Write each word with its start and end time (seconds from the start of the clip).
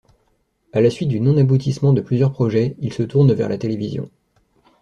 À 0.73 0.81
la 0.81 0.89
suite 0.89 1.09
du 1.09 1.19
non-aboutissement 1.19 1.93
de 1.93 2.01
plusieurs 2.01 2.31
projets, 2.31 2.75
il 2.79 2.91
se 2.91 3.03
tourne 3.03 3.33
vers 3.33 3.49
la 3.49 3.59
télévision. 3.59 4.09